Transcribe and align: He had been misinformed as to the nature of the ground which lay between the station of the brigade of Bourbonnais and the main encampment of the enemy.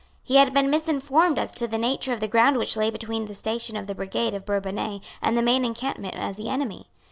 He 0.23 0.37
had 0.37 0.51
been 0.51 0.71
misinformed 0.71 1.37
as 1.37 1.51
to 1.53 1.67
the 1.67 1.77
nature 1.77 2.11
of 2.11 2.21
the 2.21 2.27
ground 2.27 2.57
which 2.57 2.75
lay 2.75 2.89
between 2.89 3.25
the 3.25 3.35
station 3.35 3.77
of 3.77 3.85
the 3.85 3.93
brigade 3.93 4.33
of 4.33 4.47
Bourbonnais 4.47 4.99
and 5.21 5.37
the 5.37 5.43
main 5.43 5.63
encampment 5.63 6.15
of 6.15 6.37
the 6.37 6.49
enemy. 6.49 6.87